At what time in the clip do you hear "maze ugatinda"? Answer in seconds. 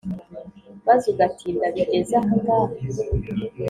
0.87-1.65